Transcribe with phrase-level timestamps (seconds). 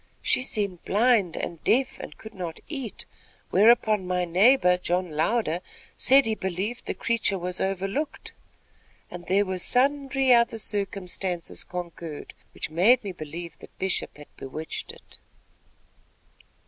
[0.23, 3.05] She seemed blind and deaf and could not eat,
[3.51, 5.59] whereupon my neighbor John Louder
[5.95, 8.31] said he believed the creature was overlooked,
[9.11, 14.91] and there were sundry other circumstances concurred, which made me believe that Bishop had bewitched
[14.91, 15.19] it."